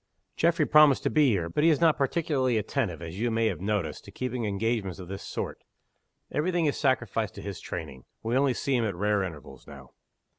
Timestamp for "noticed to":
3.61-4.11